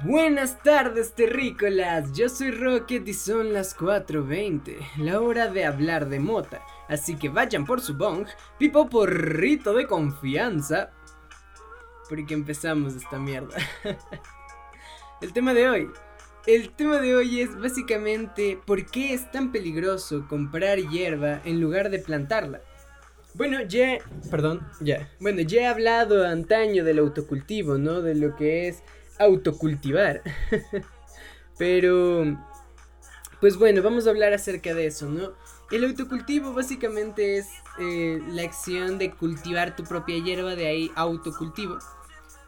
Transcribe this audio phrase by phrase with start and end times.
[0.00, 2.12] Buenas tardes, terrícolas.
[2.12, 6.62] Yo soy Rocket y son las 4:20, la hora de hablar de mota.
[6.88, 8.26] Así que vayan por su bong,
[8.58, 10.90] pipo porrito de confianza.
[12.08, 13.56] Porque empezamos esta mierda.
[15.20, 15.90] El tema de hoy.
[16.46, 21.90] El tema de hoy es básicamente por qué es tan peligroso comprar hierba en lugar
[21.90, 22.60] de plantarla.
[23.34, 23.98] Bueno, ya,
[24.30, 25.08] perdón, ya.
[25.20, 28.02] Bueno, ya he hablado antaño del autocultivo, ¿no?
[28.02, 28.82] De lo que es
[29.22, 30.22] autocultivar.
[31.58, 32.38] Pero,
[33.40, 35.32] pues bueno, vamos a hablar acerca de eso, ¿no?
[35.70, 37.48] El autocultivo básicamente es
[37.78, 41.78] eh, la acción de cultivar tu propia hierba, de ahí autocultivo.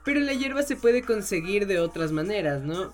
[0.04, 2.92] Pero la hierba se puede conseguir de otras maneras, ¿no?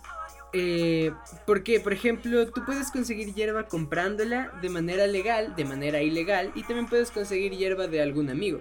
[0.52, 1.12] Eh,
[1.46, 6.62] porque, por ejemplo, tú puedes conseguir hierba comprándola de manera legal, de manera ilegal, y
[6.62, 8.60] también puedes conseguir hierba de algún amigo.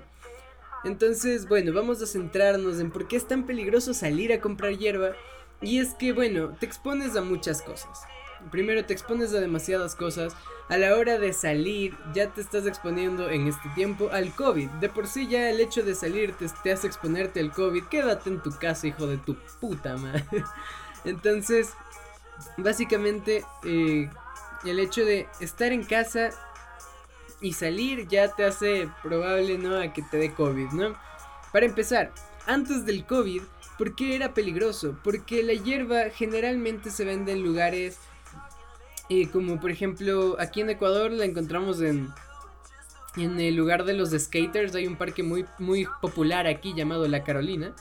[0.84, 5.12] Entonces, bueno, vamos a centrarnos en por qué es tan peligroso salir a comprar hierba.
[5.62, 8.02] Y es que, bueno, te expones a muchas cosas.
[8.52, 10.36] Primero te expones a demasiadas cosas.
[10.70, 14.70] A la hora de salir ya te estás exponiendo en este tiempo al COVID.
[14.70, 17.86] De por sí ya el hecho de salir te, hace exponerte al COVID.
[17.86, 20.24] Quédate en tu casa, hijo de tu puta madre.
[21.04, 21.74] Entonces,
[22.58, 24.10] básicamente, eh,
[24.66, 26.30] el hecho de estar en casa
[27.42, 29.78] y salir ya te hace probable, ¿no?
[29.78, 30.96] A que te dé COVID, ¿no?
[31.52, 32.12] Para empezar,
[32.46, 33.42] antes del COVID,
[33.78, 34.98] ¿por qué era peligroso?
[35.04, 38.00] Porque la hierba generalmente se vende en lugares
[39.10, 42.14] eh, como por ejemplo aquí en Ecuador la encontramos en,
[43.18, 47.24] en el lugar de los skaters, hay un parque muy, muy popular aquí llamado La
[47.24, 47.74] Carolina.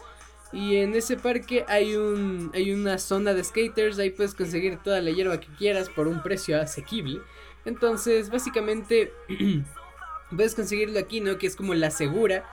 [0.50, 5.03] Y en ese parque hay, un, hay una zona de skaters, ahí puedes conseguir toda
[5.03, 7.20] la hierba que quieras por un precio asequible.
[7.69, 9.12] Entonces, básicamente,
[10.34, 11.36] puedes conseguirlo aquí, ¿no?
[11.36, 12.44] Que es como la segura.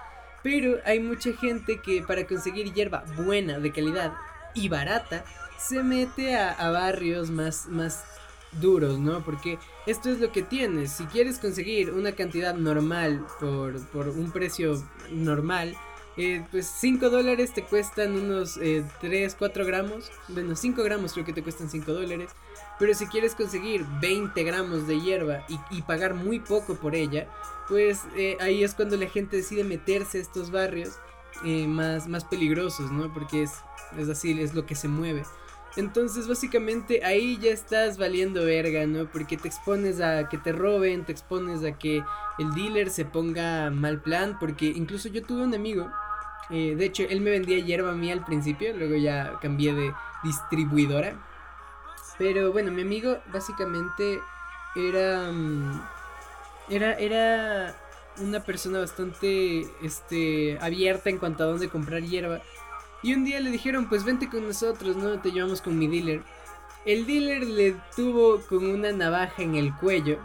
[0.44, 4.13] Pero hay mucha gente que para conseguir hierba buena, de calidad
[4.53, 5.23] y barata,
[5.57, 8.03] se mete a, barrios más, más
[8.59, 9.23] duros, ¿no?
[9.23, 9.57] Porque
[9.88, 10.91] esto es lo que tienes.
[10.91, 15.75] Si quieres conseguir una cantidad normal por, por un precio normal,
[16.18, 20.12] eh, pues 5 dólares te cuestan unos eh, 3, 4 gramos.
[20.28, 22.31] Bueno, 5 gramos creo que te cuestan 5 dólares.
[22.80, 27.28] Pero si quieres conseguir 20 gramos de hierba y, pagar muy poco por ella,
[27.70, 30.96] pues eh, ahí es cuando la gente decide meterse a estos barrios
[31.46, 33.14] eh, más, más peligrosos, ¿no?
[33.14, 33.53] Porque es,
[33.97, 35.24] es así, es lo que se mueve.
[35.78, 39.06] Entonces básicamente ahí ya estás valiendo verga, ¿no?
[39.12, 42.02] Porque te expones a que te roben, te expones a que
[42.40, 45.92] el dealer se ponga mal plan, porque incluso yo tuve un amigo,
[46.50, 49.94] eh, de hecho él me vendía hierba a mí al principio, luego ya cambié de
[50.23, 51.16] distribuidora
[52.17, 54.22] pero bueno, mi amigo básicamente
[54.75, 55.31] era.
[55.31, 55.81] Mm,
[56.69, 56.94] era.
[56.94, 57.75] Era
[58.17, 62.41] una persona bastante este, abierta en cuanto a dónde comprar hierba.
[63.03, 65.19] Y un día le dijeron, pues vente con nosotros, ¿no?
[65.19, 66.23] Te llevamos con mi dealer.
[66.85, 70.19] El dealer le tuvo con una navaja en el cuello.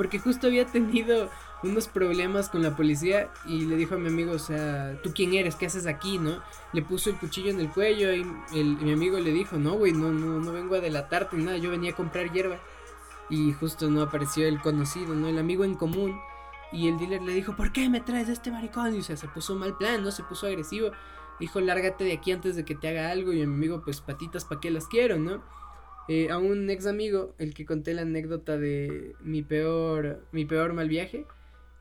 [0.00, 1.28] Porque justo había tenido
[1.62, 5.34] unos problemas con la policía y le dijo a mi amigo, o sea, ¿tú quién
[5.34, 5.56] eres?
[5.56, 6.40] ¿Qué haces aquí, no?
[6.72, 10.10] Le puso el cuchillo en el cuello y mi amigo le dijo, no, güey, no,
[10.10, 12.58] no, no vengo a delatarte ni nada, yo venía a comprar hierba.
[13.28, 15.28] Y justo no apareció el conocido, ¿no?
[15.28, 16.18] El amigo en común.
[16.72, 18.94] Y el dealer le dijo, ¿por qué me traes a este maricón?
[18.94, 20.12] Y o sea, se puso mal plan, ¿no?
[20.12, 20.92] Se puso agresivo.
[21.38, 23.34] Dijo, lárgate de aquí antes de que te haga algo.
[23.34, 25.42] Y mi amigo, pues patitas, ¿para qué las quiero, no?
[26.12, 30.72] Eh, a un ex amigo, el que conté la anécdota de mi peor, mi peor
[30.72, 31.24] mal viaje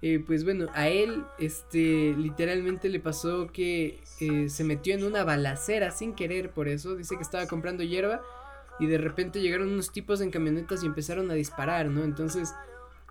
[0.02, 5.26] eh, pues bueno, a él, este, literalmente le pasó que eh, se metió en una
[5.26, 6.96] balacera sin querer por eso.
[6.96, 8.22] Dice que estaba comprando hierba
[8.80, 12.06] y de repente llegaron unos tipos en camionetas y empezaron a disparar, ¿no?
[12.06, 12.54] Entonces,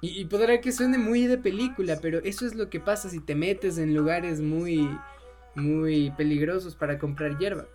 [0.01, 3.21] y, y, podrá que suene muy de película, pero eso es lo que pasa si
[3.21, 4.89] te metes en lugares muy,
[5.57, 7.67] muy peligrosos para comprar hierba.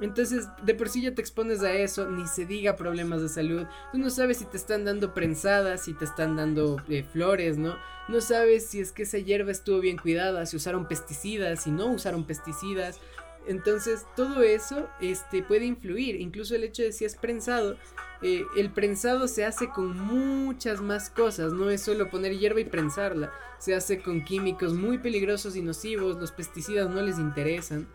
[0.00, 3.66] Entonces, de por sí ya te expones a eso, ni se diga problemas de salud.
[3.92, 7.76] Tú no sabes si te están dando prensadas, si te están dando eh, flores, ¿no?
[8.08, 11.86] No sabes si es que esa hierba estuvo bien cuidada, si usaron pesticidas, si no
[11.88, 13.00] usaron pesticidas.
[13.46, 16.20] Entonces, todo eso este, puede influir.
[16.20, 17.76] Incluso el hecho de si es prensado.
[18.20, 21.52] Eh, el prensado se hace con muchas más cosas.
[21.52, 23.32] No es solo poner hierba y prensarla.
[23.58, 26.16] Se hace con químicos muy peligrosos y nocivos.
[26.16, 27.88] Los pesticidas no les interesan.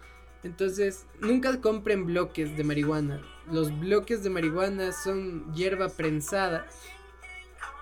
[0.44, 3.22] Entonces, nunca compren bloques de marihuana.
[3.52, 6.68] Los bloques de marihuana son hierba prensada.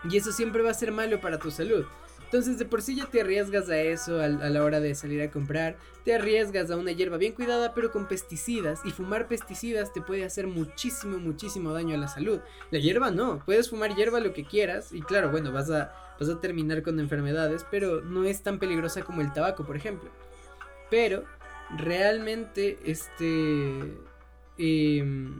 [0.10, 1.86] Y eso siempre va a ser malo para tu salud.
[2.31, 5.30] Entonces, de por sí ya te arriesgas a eso a, la hora de salir a
[5.30, 5.75] comprar.
[6.06, 8.80] Te arriesgas a una hierba bien cuidada, pero con pesticidas.
[8.86, 12.40] Y fumar pesticidas te puede hacer muchísimo, muchísimo daño a la salud.
[12.69, 13.44] La hierba no.
[13.46, 14.94] Puedes fumar hierba lo que quieras.
[14.94, 17.66] Y claro, bueno, vas a, vas a terminar con enfermedades.
[17.69, 20.10] Pero no es tan peligrosa como el tabaco, por ejemplo.
[20.90, 21.25] Pero
[21.78, 23.98] realmente, este,
[24.58, 25.40] em,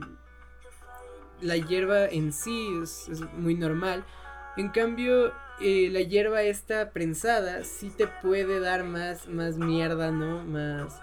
[1.40, 4.04] la hierba en sí es, muy normal.
[4.56, 10.44] En cambio, eh, la hierba esta prensada sí te puede dar más, más mierda, ¿no?
[10.44, 11.00] Más,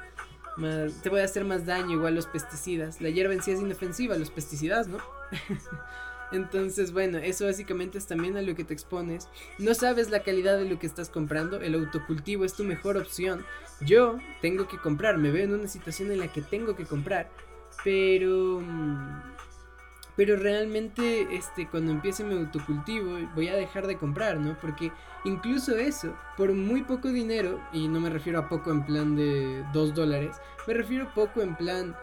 [0.57, 3.01] más, te puede hacer más daño igual los pesticidas.
[3.01, 4.97] La hierba en sí es inofensiva, los pesticidas, ¿no?
[6.31, 9.29] Entonces, bueno, eso básicamente es también a lo que te expones.
[9.57, 13.45] No sabes la calidad de lo que estás comprando, el autocultivo es tu mejor opción.
[13.81, 17.29] Yo tengo que comprar, me veo en una situación en la que tengo que comprar,
[17.83, 19.21] pero mm,
[20.19, 24.57] pero realmente este cuando empiece mi autocultivo voy a dejar de comprar, ¿no?
[24.59, 24.91] Porque
[25.23, 29.63] incluso eso, por muy poco dinero, y no me refiero a poco en plan de
[29.71, 30.35] 2 dólares,
[30.67, 31.95] me refiero poco en plan,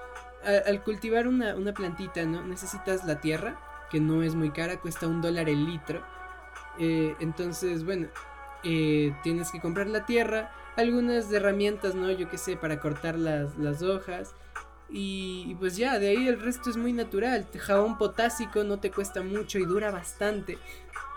[0.67, 2.43] al cultivar una, una plantita, ¿no?
[2.47, 6.03] Necesitas la tierra, que no es muy cara, cuesta un dólar el litro.
[6.79, 8.09] Eh, entonces, bueno,
[8.65, 12.11] eh, tienes que comprar la tierra, algunas herramientas, ¿no?
[12.11, 14.35] Yo qué sé, para cortar las, las hojas.
[14.89, 17.47] Y, pues ya, de ahí el resto es muy natural.
[17.59, 20.59] Jabón potásico no te cuesta mucho y dura bastante.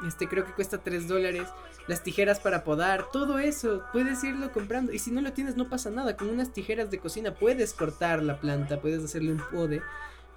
[0.07, 1.47] Este creo que cuesta 3 dólares.
[1.87, 4.91] Las tijeras para podar, todo eso, puedes irlo comprando.
[4.91, 6.17] Y si no lo tienes, no pasa nada.
[6.17, 9.81] Con unas tijeras de cocina puedes cortar la planta, puedes hacerle un pode.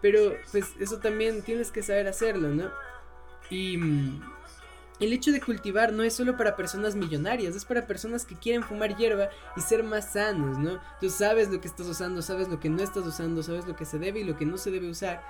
[0.02, 2.70] Pero pues eso también tienes que saber hacerlo, ¿no?
[3.48, 4.20] Y mm,
[5.00, 8.62] el hecho de cultivar no es solo para personas millonarias, es para personas que quieren
[8.62, 10.80] fumar hierba y ser más sanos, ¿no?
[11.00, 13.84] Tú sabes lo que estás usando, sabes lo que no estás usando, sabes lo que
[13.84, 15.22] se debe y lo que no se debe usar.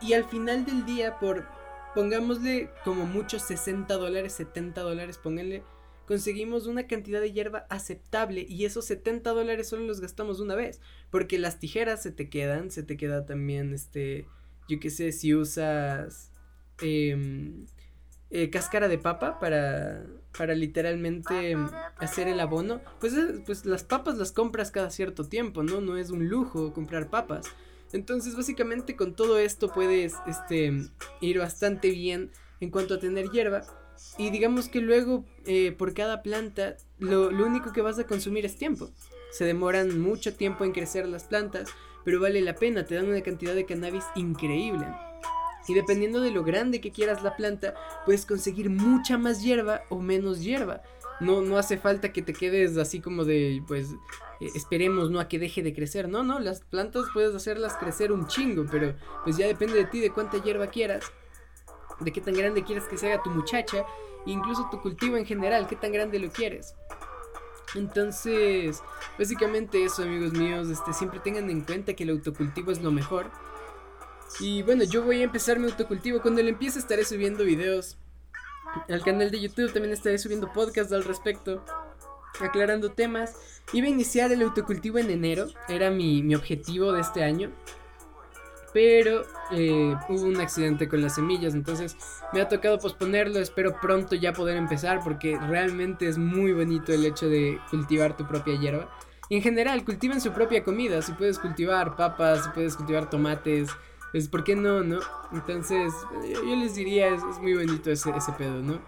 [0.00, 1.46] Y al final del día, por,
[1.94, 5.64] pongámosle como muchos 60 dólares, 70 dólares, pónganle
[6.06, 10.80] conseguimos una cantidad de hierba aceptable y esos 70 dólares solo los gastamos una vez,
[11.10, 14.26] porque las tijeras se te quedan, se te queda también, este,
[14.68, 16.30] yo qué sé, si usas
[16.80, 17.66] em,
[18.30, 20.04] eh, cáscara de papa para,
[20.36, 21.56] para literalmente
[21.98, 25.80] hacer el abono, pues, eh, pues las papas las compras cada cierto tiempo, ¿no?
[25.80, 27.46] No es un lujo comprar papas.
[27.92, 30.72] Entonces, básicamente con todo esto puedes este,
[31.20, 32.30] ir bastante bien
[32.60, 33.62] en cuanto a tener hierba.
[34.18, 38.56] Y digamos que luego, eh, por cada planta, lo, único que vas a consumir es
[38.56, 38.90] tiempo.
[39.30, 41.68] Se demoran mucho tiempo en crecer las plantas,
[42.04, 44.86] pero vale la pena, te dan una cantidad de cannabis increíble.
[45.68, 49.98] Y dependiendo de lo grande que quieras la planta, puedes conseguir mucha más hierba o
[49.98, 50.82] menos hierba.
[51.18, 53.88] No, no hace falta que te quedes así como de, pues,
[54.40, 55.18] eh, esperemos, ¿no?
[55.18, 56.08] A que deje de crecer.
[56.08, 58.94] No, no, las plantas puedes hacerlas crecer un chingo, pero
[59.24, 61.10] pues ya depende de ti de cuánta hierba quieras
[62.00, 63.84] de qué tan grande quieres que se haga tu muchacha,
[64.26, 66.74] incluso tu cultivo en general, qué tan grande lo quieres.
[67.74, 68.82] Entonces,
[69.18, 73.30] básicamente eso, amigos míos, este, siempre tengan en cuenta que el autocultivo es lo mejor.
[74.40, 76.20] Y bueno, yo voy a empezar mi autocultivo.
[76.20, 77.96] Cuando lo empiece estaré subiendo videos
[78.88, 81.64] al canal de YouTube, también estaré subiendo podcasts al respecto,
[82.40, 83.34] aclarando temas.
[83.72, 87.52] Iba a iniciar el autocultivo en enero, era mi, mi objetivo de este año
[88.72, 89.22] pero
[89.52, 91.96] eh, hubo un accidente con las semillas, entonces
[92.32, 97.04] me ha tocado posponerlo, espero pronto ya poder empezar porque realmente es muy bonito el
[97.04, 98.90] hecho de cultivar tu propia hierba.
[99.28, 103.70] Y en general, cultiven su propia comida, si puedes cultivar papas, si puedes cultivar tomates,
[104.12, 105.00] pues ¿por qué no, no?
[105.32, 105.92] Entonces,
[106.32, 108.80] yo, les diría, es, muy bonito ese, ese pedo, ¿no?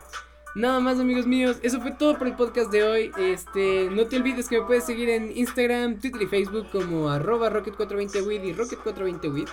[0.58, 3.12] Nada más amigos míos, eso fue todo por el podcast de hoy.
[3.16, 7.48] Este, no te olvides que me puedes seguir en Instagram, Twitter y Facebook como arroba
[7.48, 9.48] rocket420wid y rocket420wid.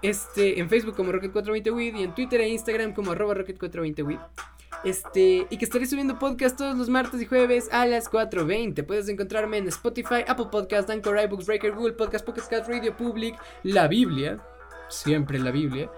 [0.00, 4.18] Este, en Facebook como Rocket420WID y en Twitter e Instagram como arroba Rocket420WID.
[4.84, 8.86] Este, y que estaré subiendo podcast todos los martes y jueves a las 4.20.
[8.86, 13.86] Puedes encontrarme en Spotify, Apple Podcast, Anchor, iBooks, Breaker, Google Podcast, Pocket Radio Public, La
[13.86, 14.38] Biblia,
[14.88, 15.90] siempre la Biblia,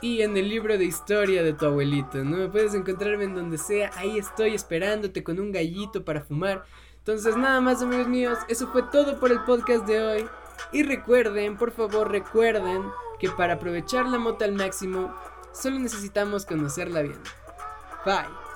[0.00, 2.50] y en el libro de historia de tu abuelito, ¿no?
[2.50, 6.64] Puedes encontrarme en donde sea, ahí estoy esperándote con un gallito para fumar.
[6.98, 10.28] Entonces, nada más, amigos míos, eso fue todo por el podcast de hoy.
[10.72, 12.82] Y recuerden, por favor, recuerden
[13.18, 15.14] que para aprovechar la moto al máximo,
[15.52, 17.20] solo necesitamos conocerla bien.
[18.04, 18.49] Bye.